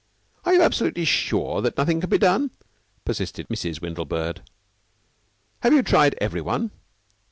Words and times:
"Are 0.45 0.53
you 0.55 0.63
absolutely 0.63 1.05
sure 1.05 1.61
that 1.61 1.77
nothing 1.77 2.01
can 2.01 2.09
be 2.09 2.17
done?" 2.17 2.49
persisted 3.05 3.47
Mrs. 3.49 3.81
Windlebird. 3.83 4.41
"Have 5.59 5.73
you 5.73 5.83
tried 5.83 6.15
every 6.19 6.41
one?" 6.41 6.71